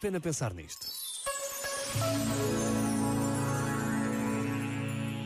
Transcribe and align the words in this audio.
pena 0.00 0.18
pensar 0.18 0.54
nisto. 0.54 0.86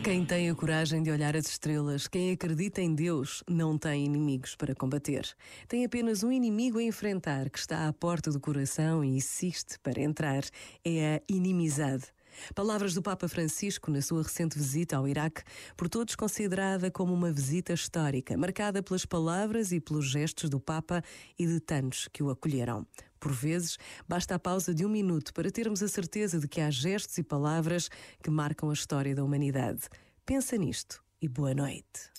Quem 0.03 0.27
tem 0.27 0.51
a 0.51 0.55
coragem 0.55 1.03
de 1.03 1.11
olhar 1.11 1.37
as 1.37 1.47
estrelas, 1.47 2.09
quem 2.09 2.33
acredita 2.33 2.83
em 2.83 2.93
Deus, 2.93 3.43
não 3.49 3.79
tem 3.79 4.05
inimigos 4.05 4.57
para 4.57 4.75
combater. 4.75 5.27
Tem 5.69 5.85
apenas 5.85 6.23
um 6.25 6.33
inimigo 6.33 6.79
a 6.79 6.83
enfrentar 6.83 7.49
que 7.49 7.59
está 7.59 7.89
à 7.89 7.93
porta 7.93 8.31
do 8.31 8.41
coração 8.41 9.05
e 9.05 9.17
insiste 9.17 9.79
para 9.79 10.03
entrar: 10.03 10.43
é 10.85 11.17
a 11.17 11.33
inimizade. 11.33 12.05
Palavras 12.53 12.95
do 12.95 13.01
Papa 13.03 13.29
Francisco 13.29 13.93
na 13.93 14.03
sua 14.03 14.25
recente 14.25 14.59
visita 14.59 14.97
ao 14.97 15.07
Iraque, 15.07 15.43
por 15.77 15.89
todos 15.89 16.17
considerada 16.17 16.91
como 16.91 17.15
uma 17.15 17.33
visita 17.33 17.73
histórica, 17.73 18.37
marcada 18.37 18.83
pelas 18.83 19.07
palavras 19.07 19.71
e 19.71 19.81
pelos 19.81 20.07
gestos 20.11 20.51
do 20.51 20.59
Papa 20.59 21.03
e 21.39 21.47
de 21.47 21.61
tantos 21.61 22.09
que 22.13 22.25
o 22.25 22.31
acolheram. 22.31 22.85
Por 23.25 23.33
vezes, 23.33 23.79
basta 24.07 24.35
a 24.35 24.39
pausa 24.39 24.75
de 24.75 24.85
um 24.85 24.89
minuto 24.91 25.33
para 25.33 25.51
termos 25.51 25.83
a 25.83 25.89
certeza 25.89 26.39
de 26.39 26.47
que 26.47 26.61
há 26.61 26.71
gestos 26.71 27.17
e 27.17 27.23
palavras 27.23 27.89
que 28.23 28.29
marcam 28.29 28.69
a 28.69 28.75
história 28.75 29.15
da 29.15 29.25
humanidade. 29.25 29.89
Pensa 30.27 30.59
nisto 30.59 31.03
e 31.23 31.27
boa 31.27 31.55
noite. 31.55 32.13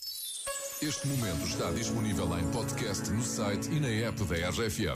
Este 0.82 1.08
momento 1.08 1.46
está 1.46 1.70
disponível 1.70 2.26
em 2.40 2.50
podcast 2.50 3.08
no 3.12 3.22
site 3.22 3.70
e 3.70 3.80
na 3.80 3.88
app 3.88 4.24
da 4.24 4.50
RFM. 4.50 4.96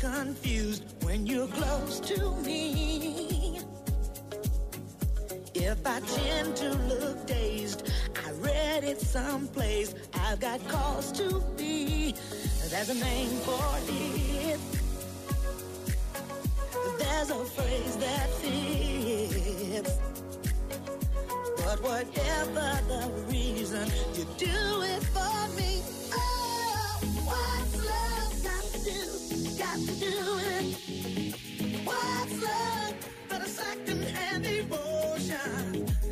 confused 0.00 0.84
when 1.02 1.26
you're 1.26 1.48
close 1.48 2.00
to 2.00 2.36
me. 2.42 3.37
If 5.70 5.86
I 5.86 6.00
tend 6.00 6.56
to 6.56 6.70
look 6.88 7.26
dazed, 7.26 7.92
I 8.24 8.30
read 8.40 8.84
it 8.84 9.02
someplace. 9.02 9.94
I've 10.14 10.40
got 10.40 10.66
cause 10.66 11.12
to 11.12 11.42
be. 11.58 12.14
There's 12.70 12.88
a 12.88 12.94
name 12.94 13.28
for 13.44 13.60
it. 13.86 14.58
There's 16.98 17.30
a 17.30 17.44
phrase 17.44 17.96
that 17.96 18.30
fits. 18.40 19.98
But 21.58 21.82
whatever 21.82 22.80
the 22.88 23.12
reason, 23.28 23.86
you 24.14 24.24
do 24.38 24.82
it 24.94 25.02
for 25.12 25.48
me. 25.54 25.82
Oh, 26.14 26.98
what's 27.28 27.76
love 27.90 28.42
got 28.42 28.64
to 28.72 28.78
do? 28.88 29.00
Got 29.58 29.78
to 29.86 29.94
do 30.00 30.16
it. 30.56 30.64
What's 31.84 32.42
love 32.42 32.94
but 33.28 33.42
a 33.42 33.48
second-hand 33.50 34.46
evil? 34.46 34.87
ocean. 35.18 36.07